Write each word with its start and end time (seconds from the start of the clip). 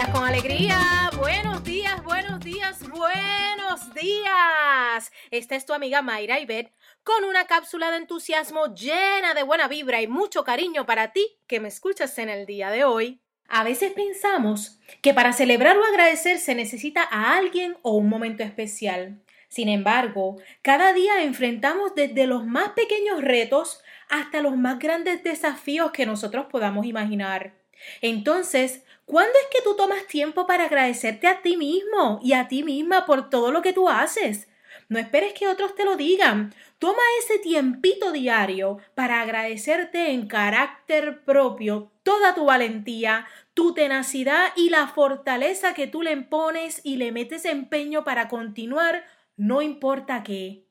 días 0.00 0.14
con 0.14 0.24
alegría, 0.24 1.10
buenos 1.18 1.62
días, 1.62 2.02
buenos 2.02 2.40
días, 2.40 2.88
buenos 2.88 3.92
días. 3.92 5.12
Esta 5.30 5.56
es 5.56 5.66
tu 5.66 5.74
amiga 5.74 6.00
Mayra 6.00 6.40
Ibet 6.40 6.72
con 7.04 7.24
una 7.24 7.46
cápsula 7.46 7.90
de 7.90 7.98
entusiasmo 7.98 8.74
llena 8.74 9.34
de 9.34 9.42
buena 9.42 9.68
vibra 9.68 10.00
y 10.00 10.06
mucho 10.06 10.42
cariño 10.42 10.86
para 10.86 11.12
ti 11.12 11.26
que 11.46 11.60
me 11.60 11.68
escuchas 11.68 12.16
en 12.16 12.30
el 12.30 12.46
día 12.46 12.70
de 12.70 12.84
hoy. 12.84 13.20
A 13.46 13.62
veces 13.62 13.92
pensamos 13.92 14.78
que 15.02 15.12
para 15.12 15.34
celebrar 15.34 15.76
o 15.76 15.84
agradecer 15.84 16.38
se 16.38 16.54
necesita 16.54 17.02
a 17.02 17.36
alguien 17.36 17.76
o 17.82 17.92
un 17.92 18.08
momento 18.08 18.42
especial. 18.42 19.20
Sin 19.48 19.68
embargo, 19.68 20.38
cada 20.62 20.94
día 20.94 21.22
enfrentamos 21.22 21.94
desde 21.94 22.26
los 22.26 22.46
más 22.46 22.70
pequeños 22.70 23.20
retos 23.20 23.82
hasta 24.08 24.40
los 24.40 24.56
más 24.56 24.78
grandes 24.78 25.22
desafíos 25.22 25.90
que 25.90 26.06
nosotros 26.06 26.46
podamos 26.50 26.86
imaginar. 26.86 27.52
Entonces, 28.00 28.84
¿cuándo 29.10 29.32
es 29.40 29.48
que 29.50 29.62
tú 29.64 29.74
tomas 29.74 30.06
tiempo 30.06 30.46
para 30.46 30.66
agradecerte 30.66 31.26
a 31.26 31.42
ti 31.42 31.56
mismo 31.56 32.20
y 32.22 32.32
a 32.32 32.46
ti 32.46 32.62
misma 32.62 33.06
por 33.06 33.28
todo 33.28 33.50
lo 33.50 33.60
que 33.60 33.72
tú 33.72 33.88
haces? 33.88 34.48
No 34.88 35.00
esperes 35.00 35.32
que 35.32 35.48
otros 35.48 35.74
te 35.74 35.84
lo 35.84 35.96
digan. 35.96 36.54
Toma 36.78 37.02
ese 37.18 37.40
tiempito 37.40 38.12
diario 38.12 38.78
para 38.94 39.20
agradecerte 39.20 40.12
en 40.12 40.28
carácter 40.28 41.24
propio 41.24 41.90
toda 42.04 42.36
tu 42.36 42.44
valentía, 42.44 43.26
tu 43.52 43.74
tenacidad 43.74 44.52
y 44.54 44.70
la 44.70 44.86
fortaleza 44.86 45.74
que 45.74 45.88
tú 45.88 46.02
le 46.02 46.12
impones 46.12 46.80
y 46.84 46.96
le 46.96 47.10
metes 47.10 47.44
empeño 47.46 48.04
para 48.04 48.28
continuar, 48.28 49.04
no 49.36 49.60
importa 49.60 50.22
qué. 50.22 50.66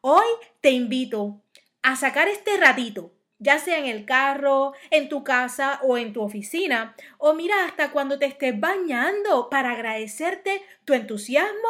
Hoy 0.00 0.26
te 0.60 0.70
invito 0.70 1.42
a 1.82 1.96
sacar 1.96 2.28
este 2.28 2.56
ratito 2.56 3.12
ya 3.40 3.58
sea 3.58 3.78
en 3.78 3.86
el 3.86 4.04
carro, 4.04 4.74
en 4.90 5.08
tu 5.08 5.24
casa 5.24 5.80
o 5.82 5.98
en 5.98 6.12
tu 6.12 6.22
oficina, 6.22 6.94
o 7.18 7.34
mira 7.34 7.64
hasta 7.64 7.90
cuando 7.90 8.18
te 8.18 8.26
estés 8.26 8.58
bañando 8.60 9.48
para 9.50 9.72
agradecerte 9.72 10.62
tu 10.84 10.94
entusiasmo, 10.94 11.68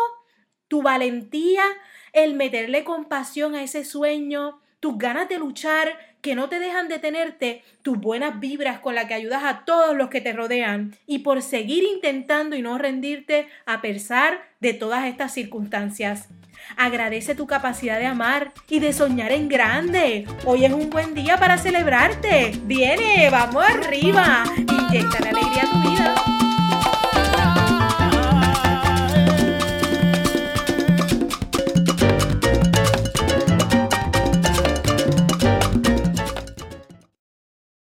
tu 0.68 0.82
valentía, 0.82 1.64
el 2.12 2.34
meterle 2.34 2.84
compasión 2.84 3.54
a 3.54 3.62
ese 3.62 3.84
sueño, 3.84 4.60
tus 4.80 4.98
ganas 4.98 5.28
de 5.28 5.38
luchar 5.38 5.96
que 6.20 6.34
no 6.34 6.48
te 6.48 6.58
dejan 6.58 6.88
detenerte, 6.88 7.62
tus 7.82 7.98
buenas 7.98 8.40
vibras 8.40 8.80
con 8.80 8.94
las 8.94 9.06
que 9.06 9.14
ayudas 9.14 9.44
a 9.44 9.64
todos 9.64 9.96
los 9.96 10.10
que 10.10 10.20
te 10.20 10.32
rodean 10.32 10.96
y 11.06 11.20
por 11.20 11.40
seguir 11.40 11.84
intentando 11.84 12.56
y 12.56 12.62
no 12.62 12.78
rendirte 12.78 13.48
a 13.64 13.80
pesar 13.80 14.42
de 14.60 14.74
todas 14.74 15.06
estas 15.06 15.32
circunstancias. 15.32 16.28
Agradece 16.76 17.34
tu 17.34 17.46
capacidad 17.46 17.98
de 17.98 18.06
amar 18.06 18.52
y 18.68 18.80
de 18.80 18.92
soñar 18.92 19.32
en 19.32 19.48
grande. 19.48 20.26
Hoy 20.44 20.64
es 20.64 20.72
un 20.72 20.90
buen 20.90 21.14
día 21.14 21.38
para 21.38 21.58
celebrarte. 21.58 22.52
Viene, 22.64 23.28
vamos 23.30 23.64
arriba. 23.64 24.44
Inyecta 24.56 25.20
la 25.20 25.30
alegría 25.30 25.62
a 25.62 25.70
tu 25.70 25.90
vida. 25.90 26.49